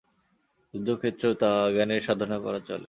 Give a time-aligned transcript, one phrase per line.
[0.73, 1.33] যুদ্ধক্ষেত্রেও
[1.75, 2.79] জ্ঞানের সাধনা করা চলে।